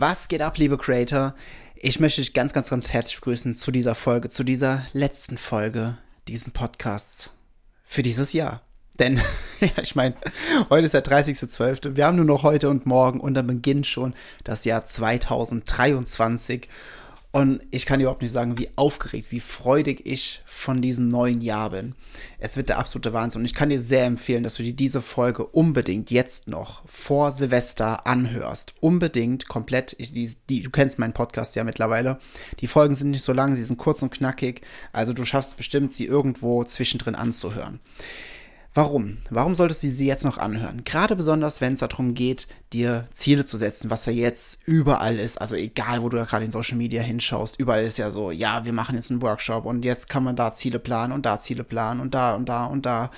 [0.00, 1.34] Was geht ab, liebe Creator?
[1.74, 5.98] Ich möchte dich ganz, ganz, ganz herzlich begrüßen zu dieser Folge, zu dieser letzten Folge
[6.28, 7.32] diesen Podcasts
[7.84, 8.62] für dieses Jahr.
[9.00, 9.16] Denn,
[9.60, 10.14] ja, ich meine,
[10.70, 11.96] heute ist der 30.12.
[11.96, 14.14] Wir haben nur noch heute und morgen und dann beginnt schon
[14.44, 16.68] das Jahr 2023.
[17.30, 21.70] Und ich kann überhaupt nicht sagen, wie aufgeregt, wie freudig ich von diesem neuen Jahr
[21.70, 21.94] bin.
[22.38, 23.42] Es wird der absolute Wahnsinn.
[23.42, 27.30] Und ich kann dir sehr empfehlen, dass du dir diese Folge unbedingt jetzt noch vor
[27.30, 28.74] Silvester anhörst.
[28.80, 29.94] Unbedingt komplett.
[29.98, 32.18] Ich, die, die, du kennst meinen Podcast ja mittlerweile.
[32.60, 34.62] Die Folgen sind nicht so lang, sie sind kurz und knackig.
[34.92, 37.78] Also du schaffst bestimmt, sie irgendwo zwischendrin anzuhören.
[38.78, 39.18] Warum?
[39.28, 40.84] Warum solltest du sie jetzt noch anhören?
[40.84, 45.40] Gerade besonders, wenn es darum geht, dir Ziele zu setzen, was ja jetzt überall ist.
[45.40, 48.64] Also egal, wo du da gerade in Social Media hinschaust, überall ist ja so, ja,
[48.64, 51.64] wir machen jetzt einen Workshop und jetzt kann man da Ziele planen und da Ziele
[51.64, 53.10] planen und da und da und da.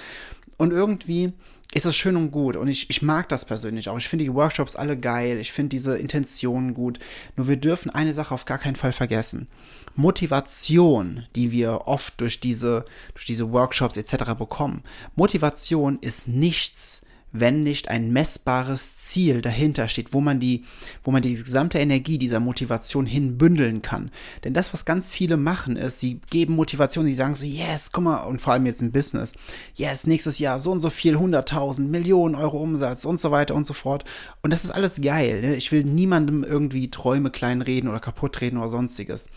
[0.57, 1.35] Und irgendwie
[1.73, 3.97] ist es schön und gut und ich, ich mag das persönlich auch.
[3.97, 6.99] Ich finde die Workshops alle geil, ich finde diese Intentionen gut.
[7.37, 9.47] Nur wir dürfen eine Sache auf gar keinen Fall vergessen.
[9.95, 14.35] Motivation, die wir oft durch diese, durch diese Workshops etc.
[14.37, 14.83] bekommen.
[15.15, 17.03] Motivation ist nichts,
[17.33, 20.65] wenn nicht ein messbares Ziel dahinter steht, wo man die,
[21.05, 24.11] wo man die gesamte Energie dieser Motivation hinbündeln kann.
[24.45, 28.05] Denn das, was ganz viele machen, ist, sie geben Motivation, sie sagen so, yes, guck
[28.05, 29.33] mal, und vor allem jetzt im Business,
[29.75, 33.67] yes, nächstes Jahr so und so viel, 100.000, Millionen Euro Umsatz und so weiter und
[33.67, 34.05] so fort.
[34.43, 35.41] Und das ist alles geil.
[35.41, 35.57] Ne?
[35.57, 39.31] Ich will niemandem irgendwie Träume kleinreden oder kaputtreden oder sonstiges.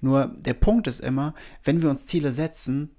[0.00, 1.34] Nur der Punkt ist immer,
[1.64, 2.90] wenn wir uns Ziele setzen,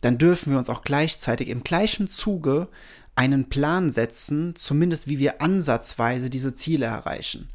[0.00, 2.68] dann dürfen wir uns auch gleichzeitig im gleichen Zuge
[3.16, 7.48] einen Plan setzen, zumindest wie wir ansatzweise diese Ziele erreichen.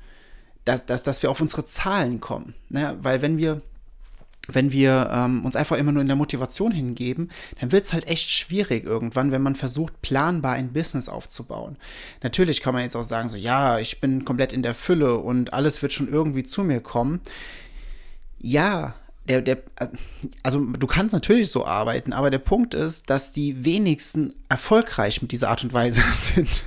[0.66, 2.54] Dass, dass, dass wir auf unsere Zahlen kommen.
[2.70, 2.98] Ne?
[3.02, 3.62] Weil wenn wir
[4.48, 8.08] wenn wir ähm, uns einfach immer nur in der Motivation hingeben, dann wird es halt
[8.08, 11.78] echt schwierig irgendwann, wenn man versucht, planbar ein Business aufzubauen.
[12.24, 15.54] Natürlich kann man jetzt auch sagen, so ja, ich bin komplett in der Fülle und
[15.54, 17.22] alles wird schon irgendwie zu mir kommen.
[18.40, 18.96] Ja,
[19.28, 19.60] der, der,
[20.44, 25.32] also du kannst natürlich so arbeiten, aber der Punkt ist, dass die wenigsten erfolgreich mit
[25.32, 26.64] dieser Art und Weise sind.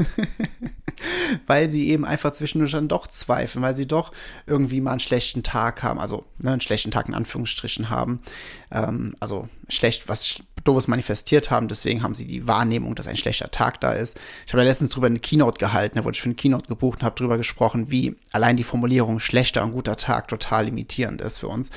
[1.47, 4.13] weil sie eben einfach zwischendurch dann doch zweifeln, weil sie doch
[4.47, 8.23] irgendwie mal einen schlechten Tag haben, also ne, einen schlechten Tag in Anführungsstrichen haben.
[8.71, 13.51] Ähm, also schlecht, was doofes manifestiert haben, deswegen haben sie die Wahrnehmung, dass ein schlechter
[13.51, 14.19] Tag da ist.
[14.47, 17.01] Ich habe da letztens drüber eine Keynote gehalten, da wurde ich für eine Keynote gebucht
[17.01, 21.39] und habe drüber gesprochen, wie allein die Formulierung schlechter und guter Tag total limitierend ist
[21.39, 21.71] für uns.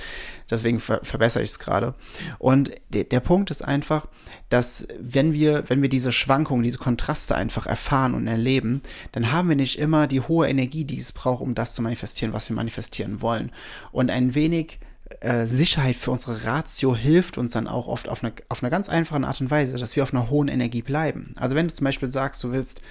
[0.50, 1.94] Deswegen ver verbessere ich es gerade.
[2.40, 4.08] Und de der Punkt ist einfach,
[4.50, 8.82] dass wenn wir, wenn wir diese Schwankungen, diese Kontraste einfach erfahren und erleben,
[9.12, 12.34] dann haben wir nicht immer die hohe Energie, die es braucht, um das zu manifestieren,
[12.34, 13.52] was wir manifestieren wollen.
[13.92, 14.80] Und ein wenig
[15.22, 18.90] äh, Sicherheit für unsere Ratio hilft uns dann auch oft auf eine, auf eine ganz
[18.90, 21.34] einfache Art und Weise, dass wir auf einer hohen Energie bleiben.
[21.38, 22.82] Also wenn du zum Beispiel sagst, du willst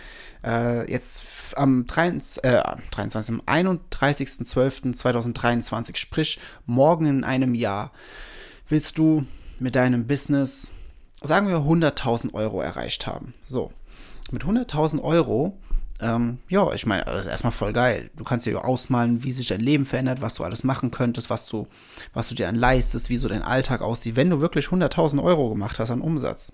[0.45, 1.23] äh, jetzt
[1.57, 7.93] am 23, äh, 23, am 31.12.2023, sprich morgen in einem Jahr,
[8.69, 9.25] willst du
[9.59, 10.73] mit deinem Business,
[11.23, 13.33] sagen wir, 100.000 Euro erreicht haben.
[13.49, 13.73] So,
[14.31, 15.57] mit 100.000 Euro
[16.01, 18.11] ähm, ja, ich meine, das ist erstmal voll geil.
[18.17, 21.47] Du kannst dir ausmalen, wie sich dein Leben verändert, was du alles machen könntest, was
[21.47, 21.67] du,
[22.13, 25.51] was du dir an leistest, wie so dein Alltag aussieht, wenn du wirklich 100.000 Euro
[25.51, 26.53] gemacht hast an Umsatz.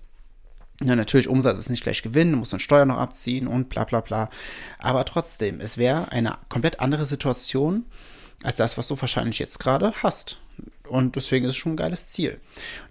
[0.81, 3.83] Ja, natürlich, Umsatz ist nicht gleich Gewinn, du musst dann Steuer noch abziehen und bla
[3.83, 4.29] bla bla.
[4.79, 7.85] Aber trotzdem, es wäre eine komplett andere Situation
[8.43, 10.39] als das, was du wahrscheinlich jetzt gerade hast.
[10.87, 12.39] Und deswegen ist es schon ein geiles Ziel.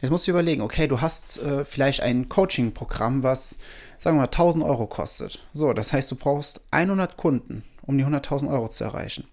[0.00, 3.58] Jetzt musst du überlegen, okay, du hast äh, vielleicht ein Coaching-Programm, was
[4.02, 5.44] sagen wir mal, 1000 Euro kostet.
[5.52, 9.28] So, das heißt, du brauchst 100 Kunden, um die 100.000 Euro zu erreichen.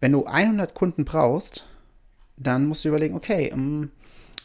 [0.00, 1.66] Wenn du 100 Kunden brauchst,
[2.36, 3.90] dann musst du überlegen, okay, um,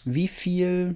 [0.05, 0.95] wie viel,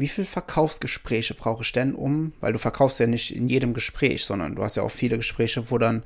[0.00, 4.24] wie viel Verkaufsgespräche brauche ich denn um, weil du verkaufst ja nicht in jedem Gespräch,
[4.24, 6.02] sondern du hast ja auch viele Gespräche, wo dann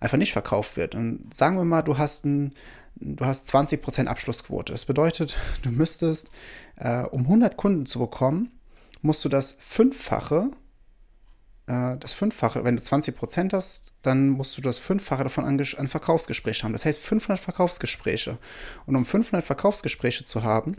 [0.00, 0.94] einfach nicht verkauft wird.
[0.94, 2.52] Und sagen wir mal, du hast ein,
[2.96, 4.72] du hast 20% Abschlussquote.
[4.72, 6.30] Das bedeutet, du müsstest,
[6.76, 8.50] äh, um 100 Kunden zu bekommen,
[9.02, 10.50] musst du das Fünffache
[11.66, 15.88] äh, das Fünffache, wenn du 20% hast, dann musst du das Fünffache davon an, an
[15.88, 16.72] Verkaufsgespräche haben.
[16.72, 18.38] Das heißt 500 Verkaufsgespräche.
[18.86, 20.76] Und um 500 Verkaufsgespräche zu haben,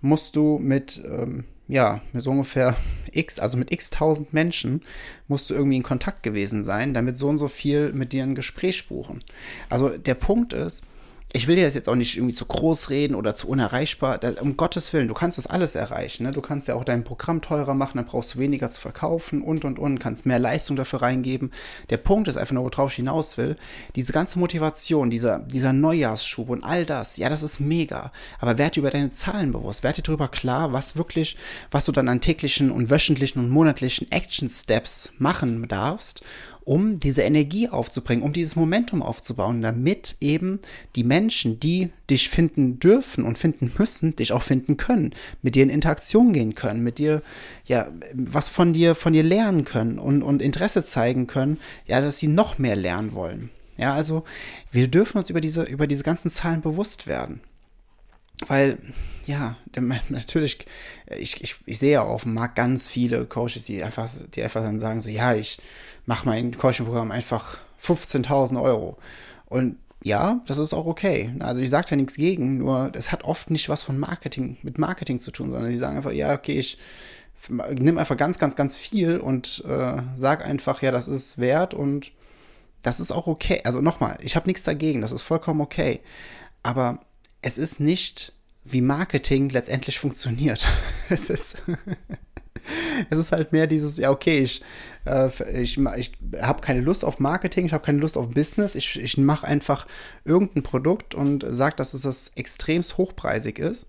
[0.00, 2.76] musst du mit, ähm, ja, mit so ungefähr
[3.12, 4.82] x, also mit x tausend Menschen,
[5.28, 8.34] musst du irgendwie in Kontakt gewesen sein, damit so und so viel mit dir ein
[8.34, 9.20] Gespräch buchen.
[9.68, 10.84] Also der Punkt ist,
[11.32, 14.16] ich will dir das jetzt auch nicht irgendwie zu groß reden oder zu unerreichbar.
[14.16, 16.22] Das, um Gottes Willen, du kannst das alles erreichen.
[16.22, 16.30] Ne?
[16.30, 19.64] Du kannst ja auch dein Programm teurer machen, dann brauchst du weniger zu verkaufen und
[19.64, 21.50] und und, kannst mehr Leistung dafür reingeben.
[21.90, 23.56] Der Punkt ist einfach nur, worauf ich hinaus will.
[23.96, 28.12] Diese ganze Motivation, dieser, dieser Neujahrsschub und all das, ja, das ist mega.
[28.38, 31.36] Aber werd dir über deine Zahlen bewusst, werd dir darüber klar, was wirklich,
[31.70, 36.22] was du dann an täglichen und wöchentlichen und monatlichen Action Steps machen darfst
[36.66, 40.58] um diese Energie aufzubringen, um dieses Momentum aufzubauen, damit eben
[40.96, 45.62] die Menschen, die dich finden dürfen und finden müssen, dich auch finden können, mit dir
[45.62, 47.22] in Interaktion gehen können, mit dir,
[47.66, 52.18] ja, was von dir, von dir lernen können und, und Interesse zeigen können, ja, dass
[52.18, 53.50] sie noch mehr lernen wollen.
[53.76, 54.24] Ja, also
[54.72, 57.40] wir dürfen uns über diese, über diese ganzen Zahlen bewusst werden.
[58.48, 58.78] Weil,
[59.24, 59.56] ja,
[60.08, 60.66] natürlich,
[61.16, 64.62] ich, ich, ich sehe ja auf dem Markt ganz viele Coaches, die einfach, die einfach
[64.62, 65.58] dann sagen so, ja, ich
[66.06, 68.96] mache mein Coaching-Programm einfach 15.000 Euro.
[69.46, 71.32] Und ja, das ist auch okay.
[71.40, 74.78] Also ich sage da nichts gegen, nur das hat oft nicht was von Marketing, mit
[74.78, 76.78] Marketing zu tun, sondern die sagen einfach, ja, okay, ich
[77.48, 82.12] nimm einfach ganz, ganz, ganz viel und äh, sag einfach, ja, das ist wert und
[82.82, 83.60] das ist auch okay.
[83.64, 86.00] Also nochmal, ich habe nichts dagegen, das ist vollkommen okay.
[86.62, 87.00] Aber
[87.42, 88.32] es ist nicht,
[88.64, 90.66] wie Marketing letztendlich funktioniert.
[91.08, 91.62] es ist.
[93.10, 94.62] es ist halt mehr dieses, ja, okay, ich,
[95.04, 95.28] äh,
[95.60, 99.18] ich, ich habe keine Lust auf Marketing, ich habe keine Lust auf Business, ich, ich
[99.18, 99.86] mache einfach
[100.24, 103.88] irgendein Produkt und sage, dass es das extremst hochpreisig ist.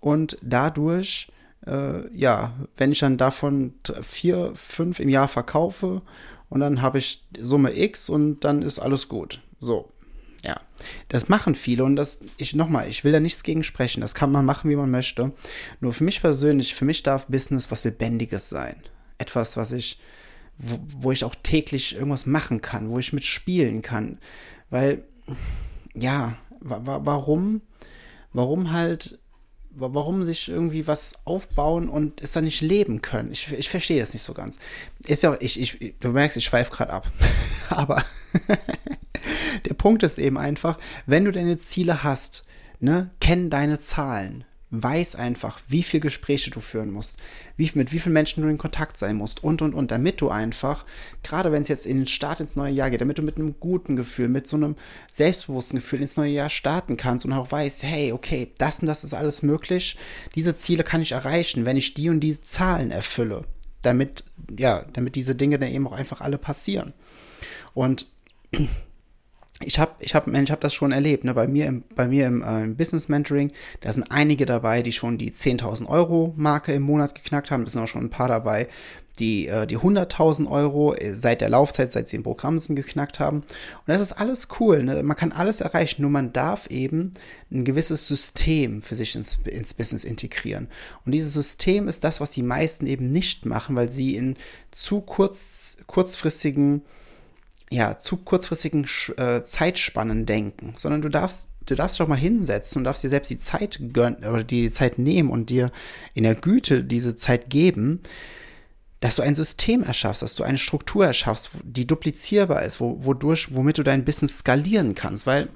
[0.00, 1.30] Und dadurch,
[1.66, 6.02] äh, ja, wenn ich dann davon vier, fünf im Jahr verkaufe
[6.48, 9.40] und dann habe ich Summe X und dann ist alles gut.
[9.60, 9.90] So.
[10.42, 10.58] Ja,
[11.08, 14.00] das machen viele und das, ich nochmal, ich will da nichts gegen sprechen.
[14.00, 15.32] Das kann man machen, wie man möchte.
[15.80, 18.82] Nur für mich persönlich, für mich darf Business was Lebendiges sein.
[19.18, 19.98] Etwas, was ich,
[20.56, 24.18] wo, wo ich auch täglich irgendwas machen kann, wo ich mitspielen kann.
[24.70, 25.04] Weil,
[25.94, 27.60] ja, wa warum,
[28.32, 29.18] warum halt
[29.72, 33.30] warum sich irgendwie was aufbauen und es dann nicht leben können.
[33.30, 34.58] Ich, ich verstehe das nicht so ganz.
[35.06, 37.10] Ist ja, ich, ich, du merkst, ich schweife gerade ab.
[37.70, 38.02] Aber
[39.68, 42.44] der Punkt ist eben einfach, wenn du deine Ziele hast,
[42.80, 47.18] ne, kenn deine Zahlen weiß einfach, wie viele Gespräche du führen musst,
[47.56, 50.30] wie, mit wie vielen Menschen du in Kontakt sein musst und, und, und, damit du
[50.30, 50.86] einfach,
[51.22, 53.56] gerade wenn es jetzt in den Start ins neue Jahr geht, damit du mit einem
[53.58, 54.76] guten Gefühl, mit so einem
[55.10, 59.02] selbstbewussten Gefühl ins neue Jahr starten kannst und auch weißt, hey, okay, das und das
[59.02, 59.96] ist alles möglich,
[60.36, 63.42] diese Ziele kann ich erreichen, wenn ich die und diese Zahlen erfülle,
[63.82, 64.24] damit,
[64.56, 66.92] ja, damit diese Dinge dann eben auch einfach alle passieren.
[67.74, 68.06] Und
[69.62, 71.24] ich habe ich hab, ich hab das schon erlebt.
[71.24, 71.34] Ne?
[71.34, 74.92] Bei mir im, bei mir im, äh, im Business Mentoring, da sind einige dabei, die
[74.92, 77.64] schon die 10.000 Euro Marke im Monat geknackt haben.
[77.64, 78.68] Es sind auch schon ein paar dabei,
[79.18, 83.20] die äh, die 100.000 Euro äh, seit der Laufzeit, seit sie im Programm sind, geknackt
[83.20, 83.38] haben.
[83.38, 83.46] Und
[83.86, 84.82] das ist alles cool.
[84.82, 85.02] Ne?
[85.02, 87.12] Man kann alles erreichen, nur man darf eben
[87.50, 90.68] ein gewisses System für sich ins, ins Business integrieren.
[91.04, 94.36] Und dieses System ist das, was die meisten eben nicht machen, weil sie in
[94.70, 96.82] zu kurz, kurzfristigen
[97.72, 98.86] ja, zu kurzfristigen
[99.16, 103.30] äh, Zeitspannen denken, sondern du darfst, du darfst doch mal hinsetzen und darfst dir selbst
[103.30, 105.70] die Zeit gönnen oder die Zeit nehmen und dir
[106.14, 108.00] in der Güte diese Zeit geben,
[108.98, 113.54] dass du ein System erschaffst, dass du eine Struktur erschaffst, die duplizierbar ist, wo, wodurch,
[113.54, 115.48] womit du dein Business skalieren kannst, weil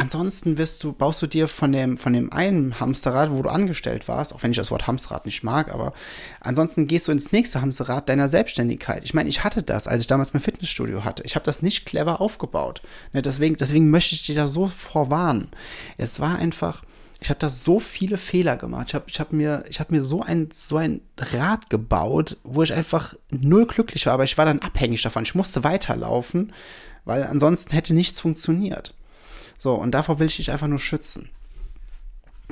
[0.00, 4.08] Ansonsten wirst du, baust du dir von dem, von dem einen Hamsterrad, wo du angestellt
[4.08, 5.92] warst, auch wenn ich das Wort Hamsterrad nicht mag, aber
[6.40, 9.04] ansonsten gehst du ins nächste Hamsterrad deiner Selbstständigkeit.
[9.04, 11.22] Ich meine, ich hatte das, als ich damals mein Fitnessstudio hatte.
[11.26, 12.80] Ich habe das nicht clever aufgebaut.
[13.12, 15.48] Ne, deswegen, deswegen möchte ich dich da so vorwarnen.
[15.98, 16.82] Es war einfach,
[17.20, 18.86] ich habe da so viele Fehler gemacht.
[18.88, 22.62] Ich habe ich hab mir, ich hab mir so, ein, so ein Rad gebaut, wo
[22.62, 25.24] ich einfach null glücklich war, aber ich war dann abhängig davon.
[25.24, 26.54] Ich musste weiterlaufen,
[27.04, 28.94] weil ansonsten hätte nichts funktioniert.
[29.60, 31.28] So, und davor will ich dich einfach nur schützen.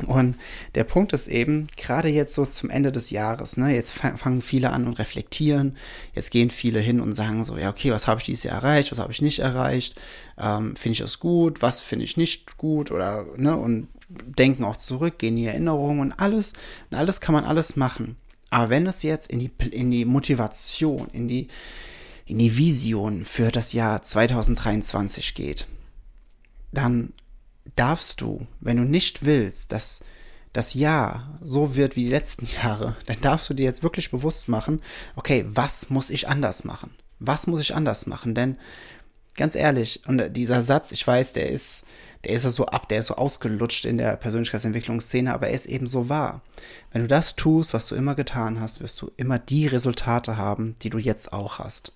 [0.07, 0.37] Und
[0.75, 4.71] der Punkt ist eben, gerade jetzt so zum Ende des Jahres, ne, jetzt fangen viele
[4.71, 5.75] an und reflektieren,
[6.15, 8.93] jetzt gehen viele hin und sagen so, ja, okay, was habe ich dieses Jahr erreicht,
[8.93, 9.99] was habe ich nicht erreicht,
[10.39, 14.77] ähm, finde ich das gut, was finde ich nicht gut oder, ne, und denken auch
[14.77, 16.53] zurück, gehen die Erinnerungen und alles,
[16.91, 18.17] und alles kann man alles machen.
[18.51, 21.49] Aber wenn es jetzt in die, in die Motivation, in die,
[22.27, 25.67] in die Vision für das Jahr 2023 geht,
[26.73, 27.13] dann
[27.77, 30.01] darfst du, wenn du nicht willst, dass
[30.53, 34.49] das Jahr so wird wie die letzten Jahre, dann darfst du dir jetzt wirklich bewusst
[34.49, 34.83] machen,
[35.17, 36.95] okay, was muss ich anders machen?
[37.19, 38.35] Was muss ich anders machen?
[38.35, 38.59] Denn
[39.37, 41.85] ganz ehrlich, und dieser Satz, ich weiß, der ist,
[42.25, 45.67] der ist ja so ab, der ist so ausgelutscht in der Persönlichkeitsentwicklungsszene, aber er ist
[45.67, 46.43] eben so wahr.
[46.93, 50.77] Wenn du das tust, was du immer getan hast, wirst du immer die Resultate haben,
[50.83, 51.93] die du jetzt auch hast.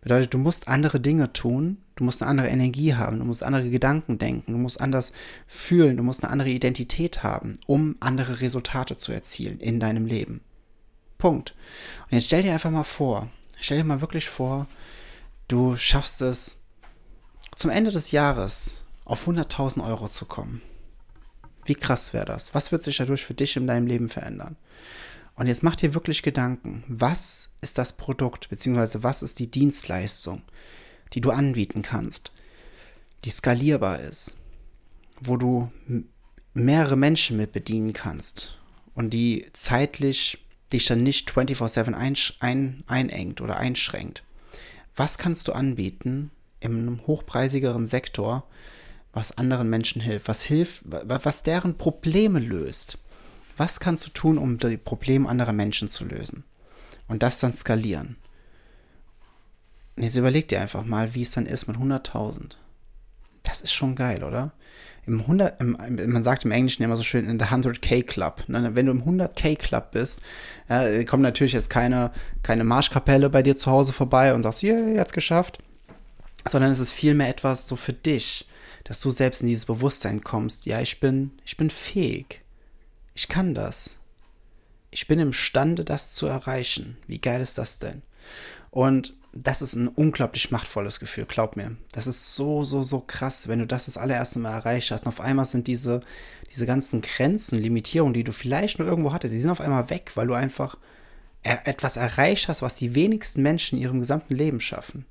[0.00, 3.68] Bedeutet, du musst andere Dinge tun, du musst eine andere Energie haben, du musst andere
[3.68, 5.12] Gedanken denken, du musst anders
[5.46, 10.40] fühlen, du musst eine andere Identität haben, um andere Resultate zu erzielen in deinem Leben.
[11.18, 11.54] Punkt.
[12.04, 13.28] Und jetzt stell dir einfach mal vor,
[13.60, 14.68] stell dir mal wirklich vor,
[15.48, 16.62] du schaffst es
[17.56, 20.62] zum Ende des Jahres auf 100.000 Euro zu kommen.
[21.64, 22.54] Wie krass wäre das?
[22.54, 24.56] Was wird sich dadurch für dich in deinem Leben verändern?
[25.38, 30.42] Und jetzt mach dir wirklich Gedanken, was ist das Produkt, beziehungsweise was ist die Dienstleistung,
[31.12, 32.32] die du anbieten kannst,
[33.24, 34.36] die skalierbar ist,
[35.20, 35.70] wo du
[36.54, 38.58] mehrere Menschen mit bedienen kannst
[38.94, 44.24] und die zeitlich dich dann nicht 24/7 ein, ein, einengt oder einschränkt.
[44.96, 48.44] Was kannst du anbieten im hochpreisigeren Sektor,
[49.12, 52.98] was anderen Menschen hilft, was hilft, was deren Probleme löst?
[53.58, 56.44] Was kannst du tun, um die Probleme anderer Menschen zu lösen?
[57.08, 58.16] Und das dann skalieren.
[59.96, 62.52] Und jetzt überleg dir einfach mal, wie es dann ist mit 100.000.
[63.42, 64.52] Das ist schon geil, oder?
[65.06, 65.76] Im 100, im,
[66.12, 68.44] man sagt im Englischen immer so schön in der 100k Club.
[68.46, 68.70] Ne?
[68.74, 70.20] Wenn du im 100k Club bist,
[71.06, 72.12] kommt natürlich jetzt keine,
[72.44, 75.58] keine Marschkapelle bei dir zu Hause vorbei und sagst, yeah, jetzt geschafft.
[76.48, 78.46] Sondern es ist vielmehr etwas so für dich,
[78.84, 80.66] dass du selbst in dieses Bewusstsein kommst.
[80.66, 82.42] Ja, ich bin, ich bin fähig.
[83.18, 83.96] Ich kann das.
[84.92, 86.96] Ich bin imstande, das zu erreichen.
[87.08, 88.02] Wie geil ist das denn?
[88.70, 91.76] Und das ist ein unglaublich machtvolles Gefühl, glaub mir.
[91.90, 95.02] Das ist so, so, so krass, wenn du das das allererste Mal erreicht hast.
[95.02, 95.98] Und auf einmal sind diese,
[96.52, 100.12] diese ganzen Grenzen, Limitierungen, die du vielleicht nur irgendwo hattest, die sind auf einmal weg,
[100.14, 100.78] weil du einfach
[101.42, 105.06] etwas erreicht hast, was die wenigsten Menschen in ihrem gesamten Leben schaffen.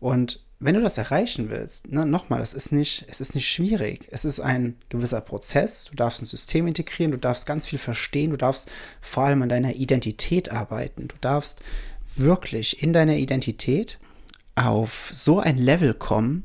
[0.00, 4.06] Und wenn du das erreichen willst, ne, nochmal, das ist nicht, es ist nicht schwierig.
[4.10, 5.86] Es ist ein gewisser Prozess.
[5.86, 9.48] Du darfst ein System integrieren, du darfst ganz viel verstehen, du darfst vor allem an
[9.48, 11.08] deiner Identität arbeiten.
[11.08, 11.60] Du darfst
[12.14, 13.98] wirklich in deiner Identität
[14.54, 16.44] auf so ein Level kommen,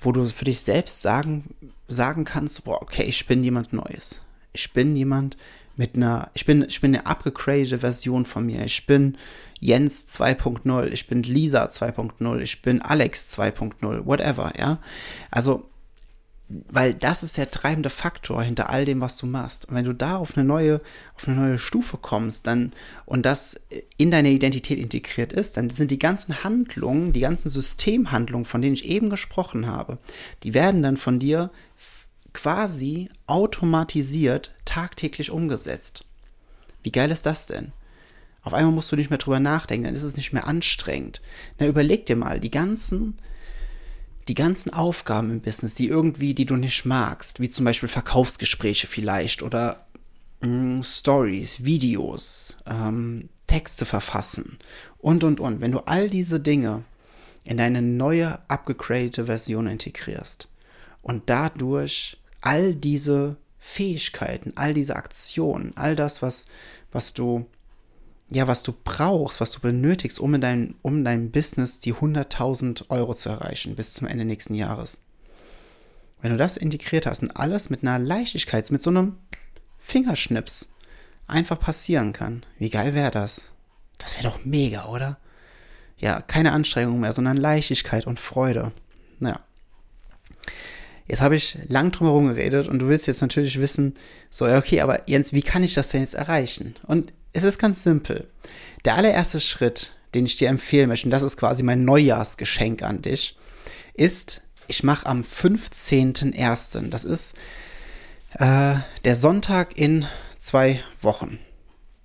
[0.00, 1.54] wo du für dich selbst sagen,
[1.86, 4.22] sagen kannst, boah, okay, ich bin jemand Neues.
[4.52, 5.36] Ich bin jemand
[5.76, 8.64] mit einer, ich bin, ich bin eine abgecradete Version von mir.
[8.64, 9.16] Ich bin
[9.60, 14.78] Jens 2.0, ich bin Lisa 2.0, ich bin Alex 2.0, whatever, ja.
[15.30, 15.68] Also,
[16.68, 19.68] weil das ist der treibende Faktor hinter all dem, was du machst.
[19.68, 20.80] Und wenn du da auf eine neue,
[21.14, 22.72] auf eine neue Stufe kommst, dann
[23.06, 23.58] und das
[23.96, 28.74] in deine Identität integriert ist, dann sind die ganzen Handlungen, die ganzen Systemhandlungen, von denen
[28.74, 29.98] ich eben gesprochen habe,
[30.42, 31.50] die werden dann von dir
[32.32, 36.04] quasi automatisiert tagtäglich umgesetzt.
[36.82, 37.72] Wie geil ist das denn?
[38.42, 41.20] Auf einmal musst du nicht mehr drüber nachdenken, dann ist es nicht mehr anstrengend.
[41.58, 43.16] Na, überleg dir mal, die ganzen,
[44.28, 48.88] die ganzen Aufgaben im Business, die irgendwie, die du nicht magst, wie zum Beispiel Verkaufsgespräche
[48.88, 49.86] vielleicht oder
[50.40, 54.58] mh, mm, Stories, Videos, ähm, Texte verfassen
[54.98, 55.60] und und und.
[55.60, 56.82] Wenn du all diese Dinge
[57.44, 60.48] in deine neue, abgegradete Version integrierst
[61.02, 66.46] und dadurch all diese Fähigkeiten, all diese Aktionen, all das, was,
[66.90, 67.46] was du
[68.34, 72.88] ja, was du brauchst, was du benötigst, um in dein, um dein Business die 100.000
[72.88, 75.04] Euro zu erreichen bis zum Ende nächsten Jahres.
[76.20, 79.18] Wenn du das integriert hast und alles mit einer Leichtigkeit, mit so einem
[79.78, 80.72] Fingerschnips
[81.26, 83.48] einfach passieren kann, wie geil wäre das?
[83.98, 85.18] Das wäre doch mega, oder?
[85.98, 88.72] Ja, keine Anstrengung mehr, sondern Leichtigkeit und Freude.
[89.18, 89.40] Naja.
[91.12, 93.92] Jetzt habe ich lang drum herum geredet und du willst jetzt natürlich wissen,
[94.30, 96.74] so, ja, okay, aber Jens, wie kann ich das denn jetzt erreichen?
[96.86, 98.30] Und es ist ganz simpel.
[98.86, 103.02] Der allererste Schritt, den ich dir empfehlen möchte, und das ist quasi mein Neujahrsgeschenk an
[103.02, 103.36] dich,
[103.92, 107.36] ist, ich mache am 15.01., das ist
[108.38, 110.06] äh, der Sonntag in
[110.38, 111.38] zwei Wochen.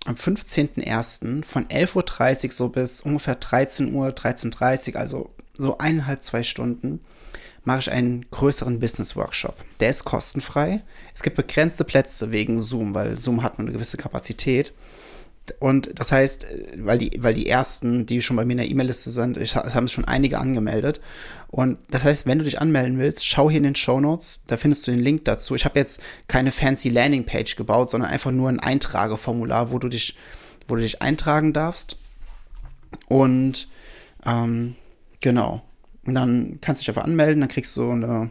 [0.04, 1.46] Am 15.01.
[1.46, 7.02] von 11.30 Uhr so bis ungefähr 13 Uhr, 13.30 Uhr, also so eineinhalb, zwei Stunden,
[7.64, 9.56] mache ich einen größeren Business-Workshop.
[9.82, 10.84] Der ist kostenfrei.
[11.14, 14.74] Es gibt begrenzte Plätze wegen Zoom, weil Zoom hat eine gewisse Kapazität.
[15.60, 16.46] Und das heißt,
[16.78, 19.76] weil die, weil die ersten, die schon bei mir in der E-Mail-Liste sind, ich, es
[19.76, 21.02] haben schon einige angemeldet.
[21.50, 24.58] Und das heißt, wenn du dich anmelden willst, schau hier in den Show Notes, da
[24.58, 25.56] findest du den Link dazu.
[25.56, 30.16] Ich habe jetzt keine fancy Landingpage gebaut, sondern einfach nur ein Eintrageformular, wo du dich,
[30.68, 31.98] wo du dich eintragen darfst.
[33.08, 33.68] Und
[34.26, 34.76] ähm,
[35.22, 35.62] genau.
[36.06, 38.30] Und dann kannst du dich einfach anmelden, dann kriegst du eine,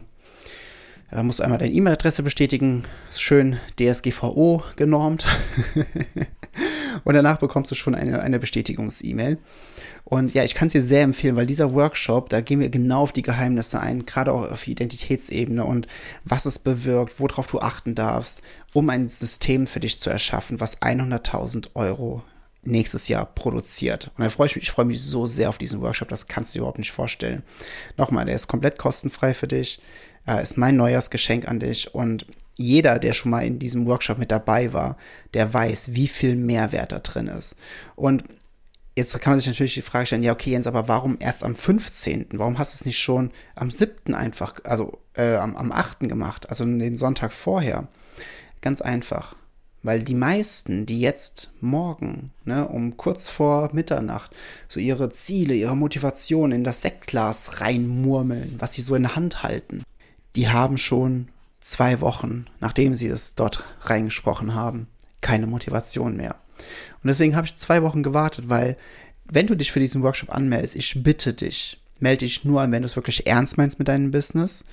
[1.11, 2.83] da musst du einmal deine E-Mail-Adresse bestätigen.
[3.07, 5.25] Ist schön DSGVO genormt.
[7.03, 9.37] und danach bekommst du schon eine, eine Bestätigungs-E-Mail.
[10.09, 13.01] Und ja, ich kann es dir sehr empfehlen, weil dieser Workshop, da gehen wir genau
[13.01, 15.85] auf die Geheimnisse ein, gerade auch auf Identitätsebene und
[16.23, 18.41] was es bewirkt, worauf du achten darfst,
[18.73, 22.23] um ein System für dich zu erschaffen, was 100.000 Euro
[22.63, 24.11] nächstes Jahr produziert.
[24.17, 26.53] Und da freue ich mich, ich freue mich so sehr auf diesen Workshop, das kannst
[26.53, 27.43] du dir überhaupt nicht vorstellen.
[27.97, 29.81] Nochmal, der ist komplett kostenfrei für dich,
[30.27, 34.31] äh, ist mein Neujahrsgeschenk an dich und jeder, der schon mal in diesem Workshop mit
[34.31, 34.97] dabei war,
[35.33, 37.55] der weiß, wie viel Mehrwert da drin ist.
[37.95, 38.23] Und
[38.97, 41.55] jetzt kann man sich natürlich die Frage stellen, ja, okay, Jens, aber warum erst am
[41.55, 42.29] 15.?
[42.33, 44.15] Warum hast du es nicht schon am 7.
[44.15, 45.99] einfach, also äh, am, am 8.
[46.01, 47.87] gemacht, also den Sonntag vorher?
[48.61, 49.35] Ganz einfach.
[49.83, 54.35] Weil die meisten, die jetzt morgen, ne, um kurz vor Mitternacht,
[54.67, 59.43] so ihre Ziele, ihre Motivation in das Sektglas reinmurmeln, was sie so in der Hand
[59.43, 59.83] halten,
[60.35, 61.29] die haben schon
[61.61, 64.87] zwei Wochen, nachdem sie es dort reingesprochen haben,
[65.21, 66.35] keine Motivation mehr.
[67.03, 68.77] Und deswegen habe ich zwei Wochen gewartet, weil
[69.25, 72.81] wenn du dich für diesen Workshop anmeldest, ich bitte dich, melde dich nur an, wenn
[72.81, 74.65] du es wirklich ernst meinst mit deinem Business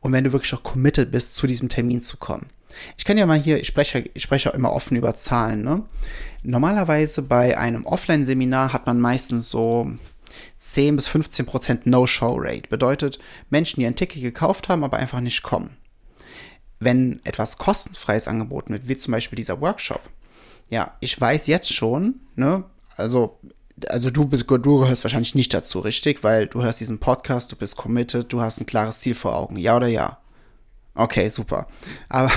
[0.00, 2.46] und wenn du wirklich auch committed bist, zu diesem Termin zu kommen.
[2.96, 5.62] Ich kann ja mal hier, ich spreche, ich spreche auch immer offen über Zahlen.
[5.62, 5.84] Ne?
[6.42, 9.90] Normalerweise bei einem Offline-Seminar hat man meistens so
[10.58, 12.68] 10 bis 15 Prozent No-Show-Rate.
[12.68, 13.18] Bedeutet,
[13.50, 15.76] Menschen, die ein Ticket gekauft haben, aber einfach nicht kommen.
[16.80, 20.00] Wenn etwas kostenfreies angeboten wird, wie zum Beispiel dieser Workshop,
[20.70, 22.64] ja, ich weiß jetzt schon, ne,
[22.96, 23.38] also
[23.88, 26.22] also du bist, du gehörst wahrscheinlich nicht dazu, richtig?
[26.22, 29.56] Weil du hörst diesen Podcast, du bist committed, du hast ein klares Ziel vor Augen.
[29.56, 30.18] Ja oder ja?
[30.94, 31.66] Okay, super.
[32.08, 32.30] Aber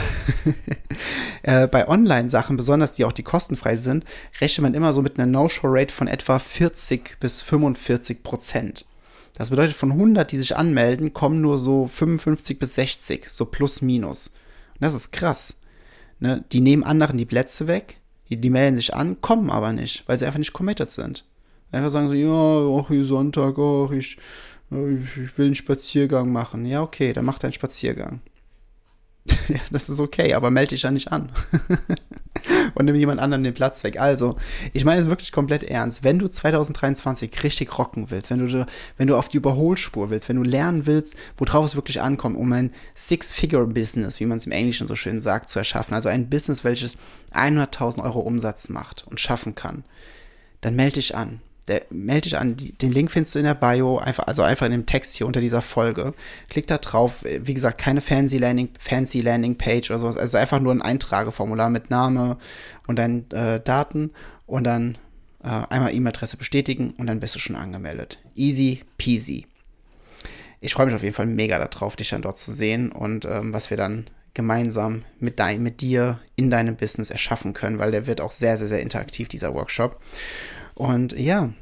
[1.43, 4.05] äh, bei Online-Sachen, besonders die auch die kostenfrei sind,
[4.39, 8.85] rechnet man immer so mit einer No-Show-Rate von etwa 40 bis 45 Prozent.
[9.33, 13.81] Das bedeutet, von 100, die sich anmelden, kommen nur so 55 bis 60, so plus
[13.81, 14.27] minus.
[14.27, 15.57] Und das ist krass.
[16.19, 16.45] Ne?
[16.53, 17.97] Die nehmen anderen die Plätze weg,
[18.29, 21.25] die, melden sich an, kommen aber nicht, weil sie einfach nicht committed sind.
[21.71, 24.17] Einfach sagen so, ja, ach, hier Sonntag, ach, ich,
[24.71, 26.65] ich will einen Spaziergang machen.
[26.65, 28.21] Ja, okay, dann mach deinen Spaziergang.
[29.47, 31.31] ja, das ist okay, aber melde dich ja nicht an.
[32.75, 33.99] und nimm jemand anderen den Platz weg.
[33.99, 34.35] Also,
[34.73, 36.03] ich meine es wirklich komplett ernst.
[36.03, 38.65] Wenn du 2023 richtig rocken willst, wenn du,
[38.97, 42.51] wenn du auf die Überholspur willst, wenn du lernen willst, worauf es wirklich ankommt, um
[42.53, 46.63] ein Six-Figure-Business, wie man es im Englischen so schön sagt, zu erschaffen, also ein Business,
[46.63, 46.95] welches
[47.33, 49.83] 100.000 Euro Umsatz macht und schaffen kann,
[50.61, 53.97] dann melde dich an der, melde dich an, den Link findest du in der Bio,
[53.97, 56.13] einfach, also einfach in dem Text hier unter dieser Folge.
[56.49, 60.59] Klick da drauf, wie gesagt, keine fancy Landing, fancy Landing Page oder sowas, also einfach
[60.59, 62.37] nur ein Eintrageformular mit Name
[62.87, 64.11] und deinen äh, Daten
[64.45, 64.97] und dann
[65.43, 68.19] äh, einmal E-Mail-Adresse bestätigen und dann bist du schon angemeldet.
[68.35, 69.47] Easy peasy.
[70.61, 73.53] Ich freue mich auf jeden Fall mega darauf, dich dann dort zu sehen und ähm,
[73.53, 78.05] was wir dann gemeinsam mit, dein, mit dir in deinem Business erschaffen können, weil der
[78.05, 79.99] wird auch sehr, sehr, sehr interaktiv, dieser Workshop.
[80.75, 81.53] Und ja,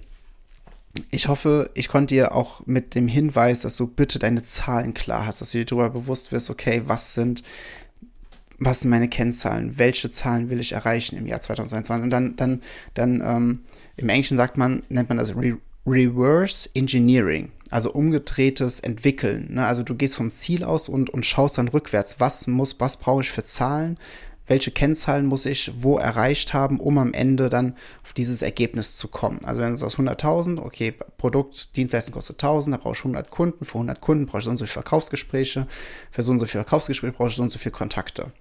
[1.09, 5.25] ich hoffe, ich konnte dir auch mit dem Hinweis, dass du bitte deine Zahlen klar
[5.25, 7.43] hast, dass du dir darüber bewusst wirst, okay, was sind,
[8.59, 12.03] was sind meine Kennzahlen, welche Zahlen will ich erreichen im Jahr 2022?
[12.03, 12.61] Und dann, dann,
[12.93, 13.59] dann ähm,
[13.97, 19.55] im Englischen sagt man, nennt man das Re Reverse Engineering, also umgedrehtes Entwickeln.
[19.55, 19.65] Ne?
[19.65, 23.19] Also du gehst vom Ziel aus und, und schaust dann rückwärts, was muss, was brauche
[23.19, 23.99] ich für Zahlen,
[24.47, 29.07] welche Kennzahlen muss ich wo erreicht haben, um am Ende dann auf dieses Ergebnis zu
[29.07, 29.43] kommen.
[29.45, 33.65] Also wenn es aus 100.000, okay, Produkt, Dienstleistung kostet 1.000, da brauche ich 100 Kunden,
[33.65, 35.67] für 100 Kunden brauche ich so und so viele Verkaufsgespräche,
[36.11, 38.31] für so und so viele Verkaufsgespräche brauche ich so und so viele Kontakte.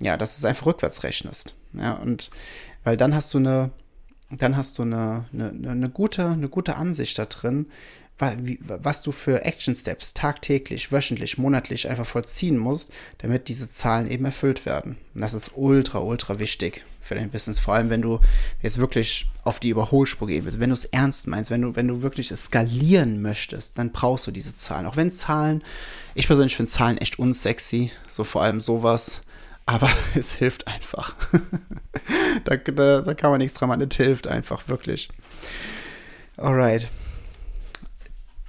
[0.00, 1.54] Ja, dass es einfach rückwärts rechnest.
[1.72, 2.30] Ja, und
[2.84, 3.70] weil dann hast du eine,
[4.30, 7.66] dann hast du eine, eine, eine gute, eine gute Ansicht da drin,
[8.18, 14.24] was du für Action Steps tagtäglich, wöchentlich, monatlich einfach vollziehen musst, damit diese Zahlen eben
[14.24, 14.96] erfüllt werden.
[15.14, 17.58] Und das ist ultra, ultra wichtig für dein Business.
[17.58, 18.20] Vor allem, wenn du
[18.62, 21.88] jetzt wirklich auf die Überholspur gehen willst, wenn du es ernst meinst, wenn du, wenn
[21.88, 24.86] du wirklich skalieren möchtest, dann brauchst du diese Zahlen.
[24.86, 25.62] Auch wenn Zahlen,
[26.14, 29.20] ich persönlich finde Zahlen echt unsexy, so vor allem sowas.
[29.66, 31.14] Aber es hilft einfach.
[32.44, 33.86] da, da, da kann man nichts dran machen.
[33.90, 35.10] Es hilft einfach, wirklich.
[36.38, 36.88] Alright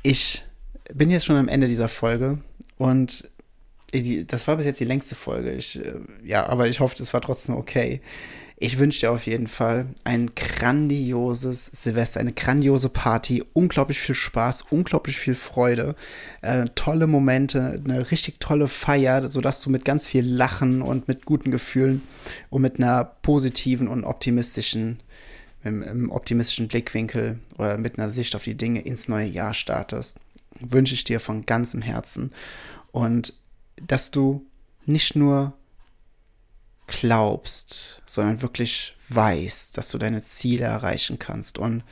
[0.04, 0.44] ich
[0.94, 2.40] bin jetzt schon am Ende dieser Folge
[2.78, 3.30] und
[4.28, 5.52] das war bis jetzt die längste Folge.
[5.54, 8.02] Ich, äh, ja, aber ich hoffe, es war trotzdem okay.
[8.60, 14.66] Ich wünsche dir auf jeden Fall ein grandioses Silvester, eine grandiose Party, unglaublich viel Spaß,
[14.72, 15.96] unglaublich viel Freude,
[16.42, 21.26] äh, tolle Momente, eine richtig tolle Feier, sodass du mit ganz viel Lachen und mit
[21.26, 22.02] guten Gefühlen
[22.50, 25.02] und mit einer positiven und optimistischen
[25.64, 30.20] im, im optimistischen Blickwinkel oder mit einer Sicht auf die Dinge ins neue Jahr startest,
[30.60, 32.32] wünsche ich dir von ganzem Herzen.
[32.92, 33.34] Und
[33.76, 34.46] dass du
[34.86, 35.54] nicht nur
[36.88, 41.58] glaubst, sondern wirklich weißt, dass du deine Ziele erreichen kannst.
[41.58, 41.84] Und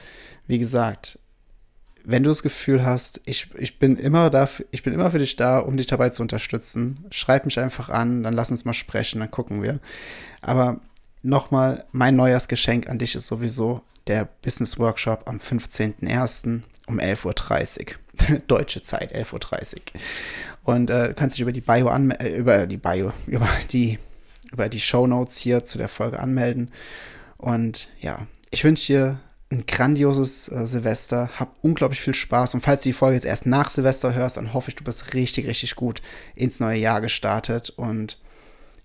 [0.47, 1.19] wie gesagt,
[2.05, 5.35] wenn du das Gefühl hast, ich, ich bin immer da, ich bin immer für dich
[5.35, 9.19] da, um dich dabei zu unterstützen, schreib mich einfach an, dann lass uns mal sprechen,
[9.19, 9.79] dann gucken wir.
[10.41, 10.81] Aber
[11.25, 16.61] nochmal, mein Neujahrsgeschenk an dich ist sowieso der Business Workshop am 15.01.
[16.87, 18.39] um 11.30 Uhr.
[18.47, 19.81] Deutsche Zeit, 11.30 Uhr.
[20.63, 23.99] Und äh, du kannst dich über die Bio anmelden, äh, über die Bio, über die,
[24.51, 26.71] über die Show Notes hier zu der Folge anmelden.
[27.37, 29.19] Und ja, ich wünsche dir
[29.51, 31.29] ein grandioses äh, Silvester.
[31.39, 32.53] Hab unglaublich viel Spaß.
[32.53, 35.13] Und falls du die Folge jetzt erst nach Silvester hörst, dann hoffe ich, du bist
[35.13, 36.01] richtig, richtig gut
[36.35, 37.71] ins neue Jahr gestartet.
[37.71, 38.17] Und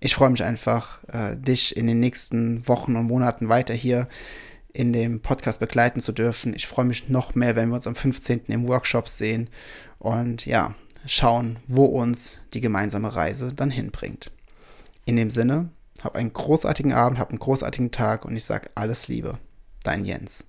[0.01, 4.09] ich freue mich einfach, äh, dich in den nächsten Wochen und Monaten weiter hier
[4.73, 6.55] in dem Podcast begleiten zu dürfen.
[6.55, 8.43] Ich freue mich noch mehr, wenn wir uns am 15.
[8.49, 9.51] im Workshop sehen
[9.99, 10.75] und ja,
[11.07, 14.31] schauen, wo uns die gemeinsame Reise dann hinbringt.
[15.05, 15.71] In dem Sinne,
[16.03, 19.39] hab einen großartigen Abend, hab einen großartigen Tag und ich sage alles Liebe.
[19.83, 20.47] Dein Jens.